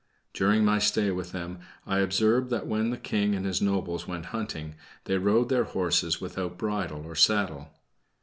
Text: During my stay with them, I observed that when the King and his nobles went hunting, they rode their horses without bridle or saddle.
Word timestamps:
During 0.33 0.65
my 0.65 0.79
stay 0.79 1.11
with 1.11 1.31
them, 1.31 1.59
I 1.85 1.99
observed 1.99 2.49
that 2.49 2.65
when 2.65 2.89
the 2.89 2.97
King 2.97 3.35
and 3.35 3.45
his 3.45 3.61
nobles 3.61 4.07
went 4.07 4.25
hunting, 4.33 4.73
they 5.03 5.19
rode 5.19 5.49
their 5.49 5.65
horses 5.65 6.19
without 6.19 6.57
bridle 6.57 7.05
or 7.05 7.13
saddle. 7.13 7.69